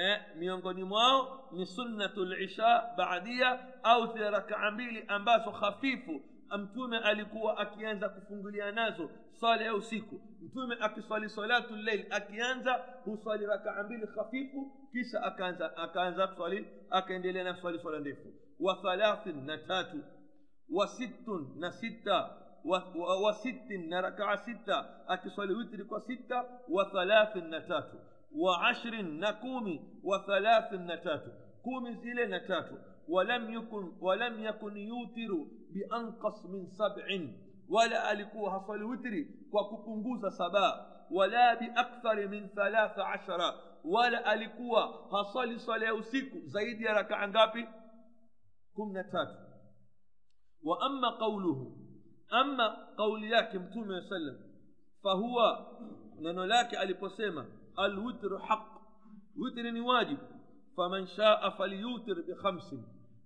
eh, 0.00 0.20
miongoni 0.36 0.84
mwao 0.84 1.48
ni 1.52 1.66
sunnatu 1.66 2.24
lisha 2.24 2.84
baadia 2.96 3.58
au 3.84 4.12
zile 4.12 4.30
rakaa 4.30 4.70
mbili 4.70 5.04
ambazo 5.08 5.50
hafifu 5.50 6.20
mtume 6.58 6.98
alikuwa 6.98 7.58
akianza 7.58 8.08
kufungulia 8.08 8.72
nazo 8.72 9.10
swala 9.32 9.64
ya 9.64 9.74
usiku 9.74 10.20
mtume 10.42 10.76
akiswali 10.80 11.28
salatu 11.30 11.76
llail 11.76 12.06
akianza 12.10 12.72
huswali 13.04 13.46
rakaa 13.46 13.82
mbili 13.82 14.06
hafifu 14.16 14.88
kisha 14.92 15.22
akaanza 15.22 15.76
akaanza 15.76 16.26
kuswali 16.26 16.66
akaendelea 16.90 17.44
na 17.44 17.54
kuswali 17.54 17.78
swala 17.78 17.98
ndefu 17.98 18.32
wa 18.60 18.74
thalathin 18.76 19.44
na 19.46 19.58
tatu 19.58 20.04
wa 20.70 20.88
sittun 20.88 21.52
na 21.58 21.72
sita 21.72 22.30
wa 23.22 23.34
sittin 23.34 23.88
na 23.88 24.00
rakaa 24.00 24.36
sita 24.36 25.08
akiswali 25.08 25.54
witri 25.54 25.84
kwa 25.84 26.00
sita 26.00 26.44
wa 26.68 26.84
thalathin 26.84 27.48
na 27.48 27.60
tatu 27.60 27.96
وعشر 28.32 29.02
نكومي 29.02 29.80
وثلاث 30.02 30.72
نتات 30.72 31.24
كوم 31.64 31.92
زيل 31.92 32.30
نتات 32.30 32.70
ولم 33.08 33.54
يكن 33.54 33.92
ولم 34.00 34.44
يكن 34.44 34.76
يوتر 34.76 35.46
بأنقص 35.70 36.46
من 36.46 36.66
سبع. 36.66 37.28
ولا 37.68 38.12
ألكو 38.12 38.50
حصل 38.50 38.82
وتر 38.82 39.24
وكوكونغوزا 39.52 40.28
سبع. 40.28 40.86
ولا 41.10 41.54
بأكثر 41.54 42.28
من 42.28 42.48
ثلاث 42.48 42.98
عشر. 42.98 43.40
ولا 43.84 44.34
ألكو 44.34 44.76
حصل 45.12 45.60
صلاة 45.60 45.92
وسيك. 45.92 46.32
زيد 46.44 46.80
يا 46.80 46.92
ركع 46.92 47.24
أنقابي 47.24 47.68
كوم 48.76 48.98
نتات 48.98 49.46
وأما 50.62 51.10
قوله 51.10 51.76
أما 52.32 52.94
قول 52.98 53.24
ياكم 53.24 53.70
صلى 53.70 53.82
الله 53.82 53.94
عليه 53.94 54.06
وسلم 54.06 54.36
فهو 55.04 55.66
نانولاكي 56.20 56.82
ألي 56.82 56.94
الوتر 57.80 58.38
حق. 58.38 58.76
وتر 59.36 59.64
يعني 59.64 59.80
واجب. 59.80 60.18
فمن 60.76 61.06
شاء 61.06 61.50
فليوتر 61.50 62.14
بخمس. 62.28 62.74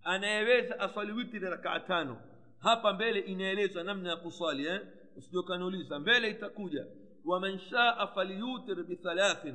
أنا 0.06 0.40
يبيت 0.40 0.72
أصل 0.72 1.10
وتر 1.10 1.42
ركعتان 1.42 2.16
هابا 2.62 2.92
مبيلي 2.92 3.30
ينالز 3.30 3.78
نمنا 3.78 4.14
قصالي 4.14 4.82
اسلوك 5.18 5.50
نوليز 5.50 5.92
مبيلي 5.92 6.32
تكوجا 6.32 6.86
ومن 7.24 7.58
شاء 7.58 8.06
فليوتر 8.06 8.82
بثلاث. 8.82 9.54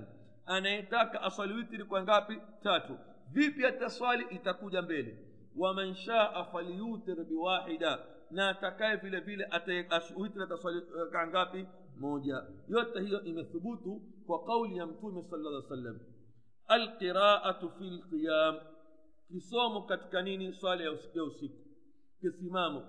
أنا 0.49 0.69
يتاك 0.69 1.15
أصل 1.15 1.59
وتر 1.59 1.83
كوانغابي 1.83 2.41
تاتو. 2.63 2.95
فيبيا 3.33 3.69
تصالي 3.69 4.25
يتكوجا 4.31 4.81
مبيلي 4.81 5.17
ومن 5.55 5.93
شاء 5.93 6.43
فليوتر 6.43 7.23
بواحدة. 7.23 8.15
na 8.31 8.49
atakaye 8.49 8.95
vile 8.95 9.19
vile 9.19 9.45
atawitra 9.51 10.47
taswali 10.47 10.81
kangapi 11.11 11.67
moja 11.99 12.43
yote 12.67 13.01
hiyo 13.01 13.23
imethubutu 13.23 14.01
kwa 14.27 14.45
kauli 14.45 14.77
ya 14.77 14.85
mtume 14.85 15.23
sala 15.23 15.49
llah 15.49 15.63
sallam 15.69 15.99
alqiraatu 16.67 17.69
fi 17.69 17.89
lqiyam 17.89 18.59
kisomo 19.27 19.81
katika 19.81 20.21
nini 20.21 20.53
swala 20.53 20.83
ya 20.83 20.91
usiku 21.23 21.55
kisimamo 22.21 22.83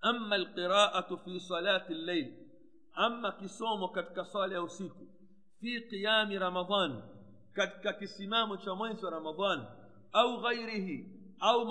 ama 0.00 0.34
alqiraatu 0.34 1.18
fi 1.18 1.40
salati 1.40 1.94
llail 1.94 2.34
ama 2.92 3.32
kisomo 3.32 3.88
katika 3.88 4.24
swala 4.24 4.54
ya 4.54 4.62
usiku 4.62 5.06
fi 5.60 5.80
qiyami 5.80 6.38
ramadan 6.38 7.02
katika 7.52 7.92
kisimamo 7.92 8.56
cha 8.56 8.74
mwezi 8.74 9.04
wa 9.04 9.10
ramadan 9.10 9.66
au 10.12 10.40
ghairihi 10.40 11.20
au 11.40 11.66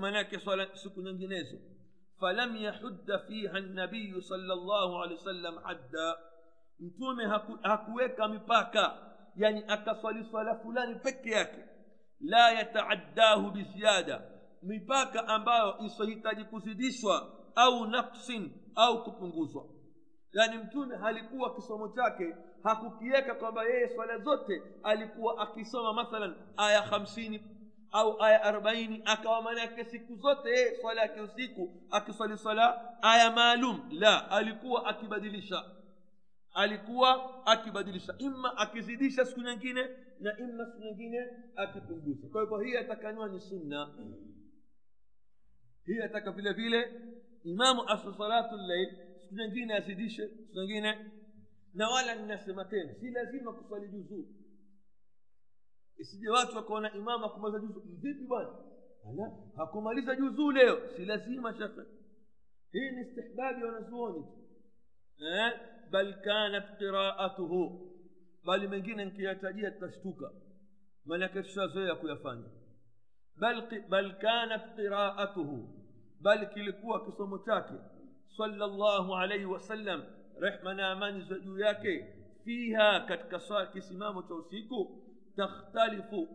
manake 0.00 0.38
siku 0.74 1.02
nyinginezo 1.02 1.56
falam 2.22 2.56
yahudda 2.56 3.18
fiha 3.18 3.60
nabiyu 3.60 4.22
sala 4.22 4.54
llahu 4.54 5.02
alehi 5.02 5.18
wasallam 5.18 5.54
hadda 5.62 6.18
mtume 6.80 7.26
haku, 7.26 7.58
hakuweka 7.62 8.28
mipaka 8.28 8.98
yani 9.36 9.64
akaswali 9.68 10.24
swala 10.24 10.54
fulani 10.54 10.94
peke 10.94 11.30
yake 11.30 11.64
la 12.20 12.50
yataaddahu 12.50 13.50
biziada 13.50 14.22
mipaka 14.62 15.28
ambayo 15.28 15.78
isohitaji 15.78 16.44
kuzidishwa 16.44 17.32
au 17.54 17.86
naksin 17.86 18.52
au 18.74 19.04
kupunguzwa 19.04 19.64
yaani 20.32 20.58
mtume 20.58 20.96
halikuwa 20.96 21.54
kisomo 21.54 21.88
chake 21.88 22.36
hakukiweka 22.62 23.34
kwamba 23.34 23.64
yeye 23.64 23.88
swala 23.94 24.18
zote 24.18 24.62
alikuwa 24.82 25.38
akisoma 25.42 25.92
mathalan 25.92 26.34
aya 26.56 26.82
hamsini 26.82 27.42
au 27.92 28.22
aya 28.22 28.42
arobaini 28.42 29.02
akawa 29.04 29.42
manake 29.42 29.84
siku 29.84 30.16
zote 30.16 30.48
yeye 30.48 30.76
swala 30.80 31.02
yake 31.02 31.20
usiku 31.20 31.82
akiswali 31.90 32.38
swala 32.38 32.96
aya 33.02 33.30
maalum 33.30 33.88
la 33.92 34.30
alikuwa 34.30 34.86
akibadilisha. 34.86 35.64
Alikuwa 36.54 37.46
akibadilisha. 37.46 38.14
Ima 38.18 38.56
akizidisha 38.58 39.24
siku 39.24 39.40
nyingine 39.40 39.88
na 40.20 40.38
ima 40.38 40.66
siku 40.66 40.78
nyingine 40.78 41.26
akipunguza. 41.56 42.28
Kwa 42.28 42.40
hivyo 42.42 42.58
hii 42.58 42.76
atakaniwa 42.76 43.28
ni 43.28 43.40
sunna. 43.40 43.94
Hii 45.86 45.98
ataka 46.00 46.30
vile 46.32 46.52
vile 46.52 46.92
imamu 47.44 47.88
aslu 47.88 48.14
salatu 48.14 48.56
llail 48.56 48.88
siku 49.20 49.34
nyingine 49.34 49.74
azidishe 49.74 50.28
siku 50.28 50.54
nyingine 50.54 50.98
na 51.74 51.88
wala 51.88 52.14
ninasema 52.14 52.64
tena 52.64 52.94
si 52.94 53.10
lazima 53.10 53.52
kuswali 53.52 53.88
juzuu 53.88 54.26
isije 56.02 56.28
watu 56.30 56.56
wakaona 56.56 56.94
imamu 56.94 57.24
akumaliza 57.24 57.58
juzuu 57.60 57.82
vipi 58.02 58.24
bwana 58.24 58.50
ala 59.08 59.32
hakumaliza 59.56 60.16
juzuu 60.16 60.50
leo 60.50 60.88
si 60.96 61.04
lazima 61.04 61.54
shekhe 61.54 61.82
hii 62.72 62.90
ni 62.90 63.00
istihbabi 63.02 63.64
wanazuoni 63.64 64.24
eh? 65.18 65.52
bal 65.90 66.20
kanat 66.20 66.78
qiraatuhu 66.78 67.62
bali 68.44 68.68
mengine 68.68 69.04
nkiyatajia 69.04 69.70
tutashtuka 69.70 70.30
manake 71.04 71.42
tushazoea 71.42 71.94
kuyafanya 71.94 72.48
bal, 73.36 73.88
bal 73.88 74.18
kanat 74.18 74.76
qiraatuhu 74.76 75.68
bali 76.20 76.46
kilikuwa 76.46 77.04
kisomo 77.04 77.38
chake 77.38 77.74
sala 78.36 78.66
llahu 78.66 79.14
alaihi 79.14 79.44
wasallam 79.44 80.02
rehma 80.40 80.74
na 80.74 80.90
amani 80.90 81.24
za 81.28 81.38
juu 81.38 81.58
yake 81.58 82.14
fiha 82.44 83.00
katika 83.00 83.66
kisimamo 83.66 84.22
cha 84.22 84.34
usiku 84.34 85.01
takhtalifu 85.36 86.28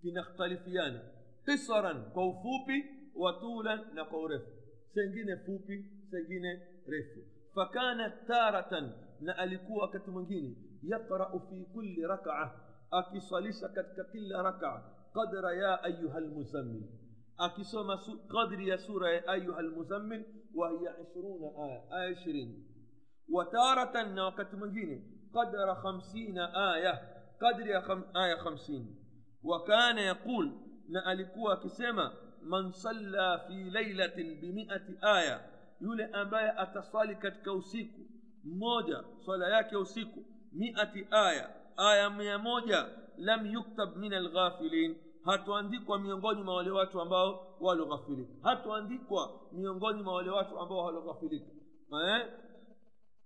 kinakhtalifiana 0.00 1.00
qisaran 1.44 2.10
kwa 2.10 2.26
ufupi 2.28 2.84
wa 3.14 3.32
tulan 3.32 3.80
na 3.94 4.04
kwa 4.04 4.18
urefu 4.20 4.50
sengine 4.94 5.36
fupi 5.36 5.84
sengine 6.10 6.60
refu 6.86 7.20
fakanat 7.54 8.26
taratan 8.26 8.92
na 9.20 9.36
alikuwa 9.38 9.82
wakati 9.82 10.10
mwingine 10.10 10.56
yaqrau 10.82 11.40
fi 11.50 11.64
kulli 11.64 12.02
rakaa 12.06 12.60
akisalisha 12.90 13.68
katika 13.68 14.04
kila 14.04 14.42
rakaa 14.42 14.82
qadra 15.14 15.54
ya 15.54 15.82
ayuha 15.82 16.20
lmuzammil 16.20 16.82
akisoma 17.36 18.00
qadri 18.28 18.68
ya 18.68 18.78
sura 18.78 19.12
ya 19.12 19.28
ayuha 19.28 19.62
lmuzammil 19.62 20.24
wahiya 20.54 20.94
ishiruna 21.00 21.46
aya 21.64 21.90
aya 21.90 22.10
ishirini 22.10 22.64
wataratan 23.32 24.14
na 24.14 24.24
wakati 24.24 24.56
mwingine 24.56 25.02
qadra 25.32 25.74
khamsina 25.74 26.54
aya 26.72 27.15
قدر 27.42 27.80
خم... 27.80 28.02
آية 28.16 28.36
خمسين. 28.36 28.96
وكان 29.42 29.98
يقول 29.98 30.52
نألكوا 30.88 31.54
كسما 31.54 32.12
من 32.42 32.70
صلى 32.70 33.44
في 33.48 33.70
ليلة 33.70 34.16
بمئة 34.42 35.16
آية 35.18 35.40
يولي 35.80 36.04
أمبايا 36.04 36.62
أتصالك 36.62 37.42
كوسيكو 37.44 38.02
موجة 38.44 39.04
صلى 39.26 39.44
يا 39.50 39.62
كوسيكو 39.62 40.20
مئة 40.52 40.94
آية 41.28 41.56
آية 41.80 42.08
مئة 42.08 42.36
موجة 42.36 42.86
لم 43.18 43.46
يكتب 43.46 43.96
من 43.96 44.14
الغافلين 44.14 44.96
hatuandikwa 45.26 45.98
miongoni 45.98 46.42
mwa 46.42 46.54
wale 46.56 46.70
watu 46.70 47.00
ambao 47.00 47.56
walioghafirika 47.60 48.32
hatuandikwa 48.42 49.40
miongoni 49.52 50.02
mwa 50.02 50.14
wale 50.14 50.30
watu 50.30 50.58
ambao 50.58 50.78
walioghafirika 50.78 51.46
eh? 52.06 52.26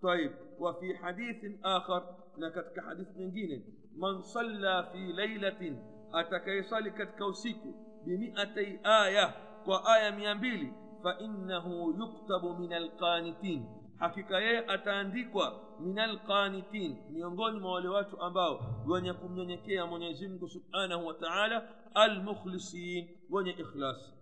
طيب 0.02 0.32
وفي 0.58 0.96
حديث 0.96 1.36
آخر 1.64 2.16
نكتك 2.38 2.80
حديث 2.88 3.08
نجين 3.16 3.64
من 3.96 4.20
صلى 4.22 4.88
في 4.92 5.12
ليلة 5.12 5.76
أتكيصلك 6.14 7.16
كوسيك 7.18 7.60
بمئتي 8.06 8.80
آية 8.86 9.34
وآية 9.66 10.10
ميامبيلي 10.10 10.72
فإنه 11.04 11.94
يكتب 11.94 12.60
من 12.60 12.72
القانتين. 12.72 13.80
حقيقة 14.00 14.74
أتاندكوا 14.74 15.80
من 15.80 15.98
القانتين 15.98 17.06
ميونغول 17.10 17.60
مواليوات 17.60 18.14
أمباو 18.14 18.58
ونكم 18.86 19.38
ننكي 19.38 19.82
من 19.82 20.02
يزمك 20.02 20.40
سبحانه 20.48 20.96
وتعالى 20.96 21.68
المخلصين 21.96 23.16
ونإخلاص 23.30 24.14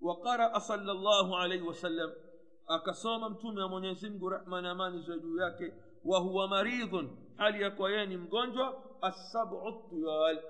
وقرأ 0.00 0.58
صلى 0.58 0.92
الله 0.92 1.38
عليه 1.38 1.62
وسلم 1.62 2.12
akasoma 2.66 3.28
mtume 3.30 3.62
wa 3.62 3.68
mwenyezi 3.68 4.10
mungu 4.10 4.28
rehma 4.28 4.60
na 4.62 4.70
amani 4.70 5.02
za 5.02 5.18
juu 5.18 5.38
yake 5.38 5.74
wa 6.04 6.18
huwa 6.18 6.48
maridhun 6.48 7.16
hali 7.36 7.62
ya 7.62 7.70
kuwa 7.70 7.90
yeye 7.90 8.06
ni 8.06 8.16
mgonjwa 8.16 8.82
assabu 9.02 9.86
tiyal 9.90 10.42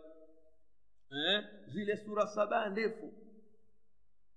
eh? 1.11 1.45
zile 1.67 1.97
sura 1.97 2.27
saba 2.27 2.69
ndefu 2.69 3.13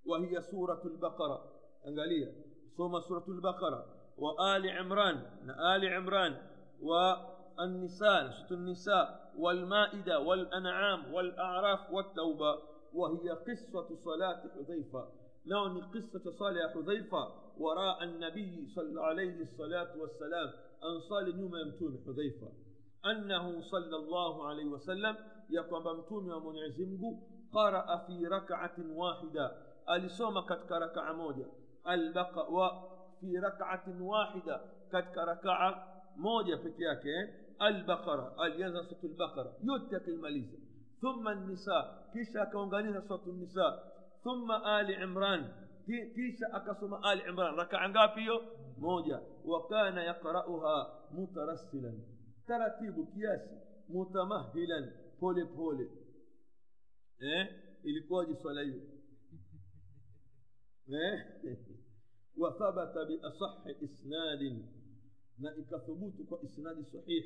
wahiya 0.06 0.42
suratu 0.42 0.90
lbaqara 0.90 1.40
angalia 1.88 2.28
soma 2.78 3.02
suratu 3.02 3.34
lbaqara 3.34 3.86
wa 4.18 4.54
ali 4.54 4.70
imran 4.70 5.22
na 5.46 5.58
ali 5.74 5.88
imran 5.88 6.38
wa 6.82 7.34
النساء 7.60 8.32
سورة 8.32 8.60
النساء 8.60 9.34
والمائدة 9.38 10.20
والأنعام 10.20 11.14
والأعراف 11.14 11.92
والتوبة 11.92 12.60
وهي 12.94 13.30
قصة 13.30 13.96
صلاة 14.06 14.42
حذيفة 14.56 15.08
نون 15.46 15.82
قصة 15.82 16.32
صلاة 16.40 16.68
حذيفة 16.74 17.47
وراء 17.60 18.04
النبي 18.04 18.68
صلى 18.76 18.90
الله 18.90 19.04
عليه 19.04 19.42
الصلاة 19.42 19.98
والسلام 19.98 20.50
صلى 21.10 21.32
نوم 21.32 21.56
يمتون 21.56 22.04
حذيفة. 22.06 22.52
أنه 23.06 23.62
صلى 23.62 23.96
الله 23.96 24.48
عليه 24.48 24.66
وسلم 24.66 25.16
يقوم 25.50 25.84
بمتون 25.84 26.26
يمون 26.26 26.56
عزمه 26.60 27.22
قرأ 27.54 27.98
في 28.08 28.28
ركعة 28.28 28.76
واحدة. 28.90 29.52
ألسوم 29.90 30.40
كتك 30.40 30.72
ركعة 30.72 31.14
موجة. 31.14 31.46
البقاء 31.90 32.98
في 33.22 33.38
ركعة 33.38 34.02
واحدة 34.02 34.62
كتك 34.90 35.18
ركعة 35.18 36.04
موجة 36.18 36.56
فتياك 36.56 37.06
إيه؟ 37.06 37.48
البقرة 37.62 38.46
الينزا 38.46 38.82
صوت 38.82 39.04
البقرة 39.04 39.58
يتك 39.64 40.08
المليزة. 40.08 40.58
ثم 41.02 41.28
النساء 41.28 42.10
كيشا 42.14 42.44
كونغانيزا 42.52 43.00
صوت 43.00 43.28
النساء؟ 43.28 43.98
ثم 44.24 44.52
آل 44.52 44.96
عمران 44.96 45.67
كيس 45.88 46.44
أكسم 46.54 46.94
آل 46.94 47.22
عمران 47.22 47.54
ركع 47.54 47.78
عنقابيو 47.78 48.42
موجة 48.78 49.22
وكان 49.46 49.98
يقرأها 49.98 51.10
مترسلا 51.12 51.94
ترتيب 52.48 53.06
كياس 53.14 53.42
متمهلا 53.90 54.92
بولي 55.22 55.44
بولي 55.44 55.90
إيه 57.22 57.44
اللي 57.86 58.08
كواجي 58.10 58.36
صلي 58.36 58.82
إيه 60.90 61.38
وثبت 62.38 62.94
بأصح 63.08 63.64
إسناد 63.84 64.42
ما 65.40 65.50
ثبوت 65.88 66.44
إسناد 66.44 66.86
صحيح 66.94 67.26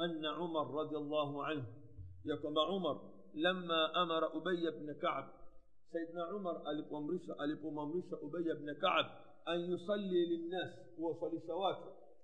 أن 0.00 0.26
عمر 0.26 0.74
رضي 0.80 0.96
الله 0.96 1.44
عنه 1.44 1.66
يقوم 2.24 2.58
عمر 2.58 3.12
لما 3.34 4.02
أمر 4.02 4.36
أبي 4.36 4.70
بن 4.70 4.92
كعب 5.02 5.35
سيدنا 5.92 6.24
عمر 6.24 6.56
ألف 6.70 6.92
ممرشة 6.92 8.14
أبي 8.22 8.52
بن 8.60 8.72
كعب 8.82 9.04
أن 9.48 9.60
يصلي 9.60 10.26
للناس 10.26 10.70
وصلي 10.98 11.40
سوات 11.46 11.78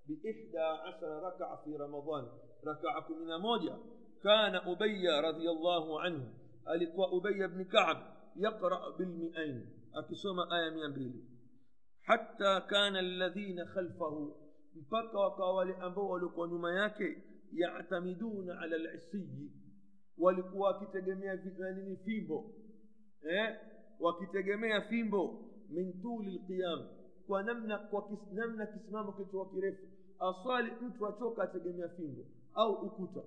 بإحدى 0.09 0.59
عشر 0.59 1.23
ركعة 1.23 1.65
في 1.65 1.77
رمضان 1.77 2.25
ركعة 2.67 3.07
من 3.11 3.41
موجة 3.43 3.77
كان 4.23 4.55
أبي 4.55 5.09
رضي 5.09 5.51
الله 5.51 6.01
عنه 6.01 6.33
ألف 6.69 6.91
أبي 6.99 7.47
بن 7.47 7.65
كعب 7.65 7.97
يقرأ 8.37 8.97
بالمئين 8.99 9.83
akisoma 9.95 10.51
aya 10.51 10.71
mia 10.71 10.89
mbili 10.89 11.25
hata 12.03 12.61
kana 12.61 12.99
alladhina 12.99 13.65
khalfahu 13.67 14.37
mpaka 14.75 15.19
wakawa 15.19 15.55
wale 15.55 15.75
ambao 15.77 16.09
walikuwa 16.09 16.49
nyuma 16.49 16.75
yake 16.75 17.23
yatamiduna 17.53 18.59
ala 18.61 18.77
lisiyi 18.79 19.53
walikuwa 20.19 20.69
wakitegemea 20.69 21.35
nini 21.77 21.97
fimbo 21.97 22.55
eh? 23.31 23.57
wakitegemea 24.01 24.81
fimbo. 24.81 25.39
Min 25.69 26.03
tuli 26.03 26.31
lqiyam 26.39 26.87
kwa 27.27 27.43
namna 27.43 27.79
kwa 27.79 28.09
kis, 28.09 28.19
namna 28.33 28.67
kisimamo 28.67 29.13
kilichokuwa 29.13 29.51
kirefu. 29.51 29.87
Aswali 30.19 30.73
mtu 30.83 31.07
achoka 31.07 31.43
ategemea 31.43 31.89
fimbo 31.89 32.23
au 32.55 32.73
ukuta. 32.73 33.21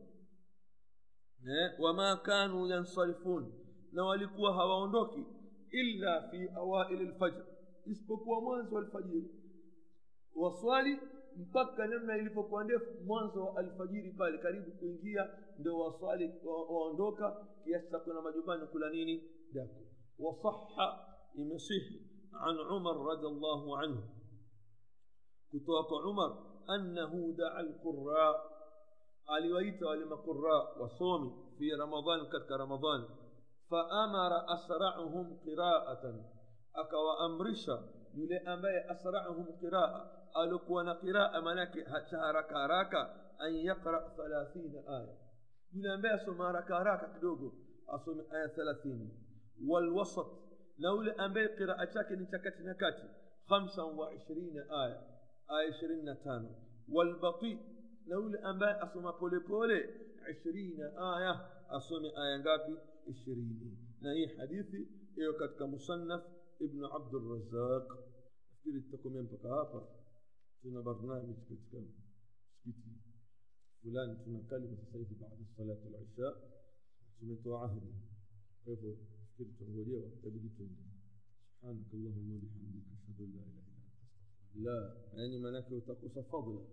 Eh? 1.48 1.72
wama 1.80 2.18
kanu 2.18 2.68
yansarifun. 2.68 3.54
Na 3.92 4.04
walikuwa 4.06 4.54
hawaondoki 4.54 5.26
illa 5.72 6.22
fi 6.32 6.50
awaili 6.56 7.06
lfajr 7.06 7.46
isipokuwa 7.86 8.42
mwanzo 8.42 8.76
wa 8.76 8.82
alfajiri. 8.82 9.30
Waswali 10.36 11.00
mpaka 11.38 11.88
namna 11.88 12.18
ilivyokuwa 12.18 12.64
ndefu 12.64 12.92
mwanzo 13.06 13.46
wa 13.46 13.58
alfajiri 13.58 14.12
pale. 14.12 14.38
Karibu 14.38 14.72
kuingia 14.72 15.30
ndio 15.60 15.80
waswali 15.80 16.32
waondoka 16.46 17.46
kiasi 17.64 17.92
cha 17.92 18.00
kuna 18.00 18.22
majumbani 18.22 18.68
kula 18.68 18.90
nini? 18.90 19.24
Dako 19.54 19.85
وصح 20.20 20.56
imesihi 21.36 22.00
an 22.48 22.56
umar 22.72 22.96
radiallahu 22.96 23.76
anhu 23.84 24.04
kutoka 25.52 25.84
kwa 25.90 26.00
umar 26.10 26.32
annahu 26.68 27.34
daa 27.38 27.62
lqura 27.62 28.36
aliwaita 29.28 29.86
wale 29.86 30.06
maqura 30.06 30.56
wasomi 30.80 31.32
fi 31.60 31.70
ramadan 31.76 32.28
katika 32.32 32.58
ramadani 32.58 33.06
faamara 33.70 34.48
asrauhum 34.48 35.40
qiraatan 35.44 36.24
akawaamrisha 36.74 37.84
yule 38.16 38.38
ambaye 38.40 38.80
asrauhum 38.84 39.48
qiraa 39.60 40.08
aliokuwa 40.34 40.84
na 40.84 40.96
qiraa 40.96 41.42
manake 41.42 41.84
cha 42.10 42.18
haraka 42.20 42.60
haraka 42.60 43.02
an 43.40 43.56
yaqra 43.56 44.00
30 44.18 44.88
aya 44.88 45.14
yule 45.74 45.90
ambaye 45.94 46.14
asoma 46.16 46.46
haraka 46.46 46.76
haraka 46.76 47.08
kidogo 47.14 47.54
asome 47.88 48.24
aya 48.32 48.48
30 48.48 49.25
والوسط. 49.64 50.46
نقول 50.80 51.10
أمير 51.10 51.48
قراءة 51.48 51.98
لكن 51.98 52.22
نتكت 52.22 52.62
نكاتي. 52.62 53.10
خمسة 53.46 53.84
وعشرين 53.84 54.58
آية. 54.60 55.00
آية 55.52 55.74
عشرين 55.74 56.24
تانو 56.24 56.50
والبطيء. 56.90 57.60
نقول 58.08 58.38
أمباء 58.38 58.84
أصوم 58.84 59.12
بولي 59.20 59.40
بولي. 59.40 59.84
عشرين 60.22 60.82
آية. 60.82 61.32
أصوم 61.70 62.04
آية 62.06 62.44
غابي. 62.46 62.78
عشرين. 63.10 63.78
نهي 64.02 64.40
حديثي. 64.40 64.88
إيو 65.18 65.34
كمصنف 65.60 66.24
ابن 66.62 66.86
عبد 66.86 67.16
الرزاق. 67.16 67.88
أفكر 68.52 68.78
التكومين 68.78 69.20
ينبقى 69.20 69.50
هابا 69.50 69.90
تنا 70.64 70.82
برنامج 70.82 71.36
كتك 71.46 71.86
سكيتي. 72.62 72.96
فلان 73.84 74.26
تنا 74.26 74.50
كلمة 74.50 74.78
سيدي 74.92 75.16
بعد 75.22 75.46
صلاة 75.58 75.82
العشاء 75.88 76.36
سميتو 77.20 77.56
عهدي. 77.56 77.94
تفكير 79.36 79.52
تعبودية 79.60 79.98
وتبقي 79.98 80.50
تعبودية 80.58 80.96
سبحانك 81.60 81.94
اللهم 81.94 82.32
وبحمدك 82.32 82.86
أشهد 82.96 83.22
أن 83.22 83.32
لا 83.36 83.44
إله 83.44 83.64
إلا 84.56 84.74
أنت 84.78 85.12
لا 85.12 85.20
يعني 85.20 85.38
مناك 85.40 85.72
وتقص 85.72 86.16
فضلا 86.32 86.64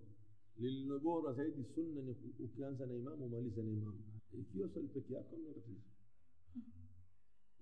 للنبورة 0.58 1.32
زيد 1.32 1.58
السنة 1.58 2.14
وكان 2.40 2.78
سنة 2.78 2.94
إمام 2.96 3.22
وما 3.22 3.36
لي 3.36 3.50
سنة 3.50 3.70
إمام. 3.82 3.98
إكيو 4.34 4.68
صلي 4.74 4.86
بكي 4.94 5.18
أكم 5.20 5.36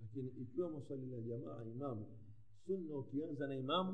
لكن 0.01 0.25
إكيو 0.41 0.69
مصلي 0.77 1.05
للجماعة 1.05 1.61
إمام. 1.61 2.05
سنة 2.67 2.93
وكيان 2.95 3.35
سنة 3.35 3.59
إمام 3.59 3.87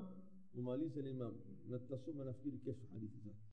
وما 0.56 0.76
لي 0.76 0.90
سنة 0.96 1.12
إمام. 1.12 1.34
نتصم 1.70 2.22
نفكير 2.30 2.54
كيف 2.66 2.76
حديث 2.94 3.12
ذات 3.26 3.36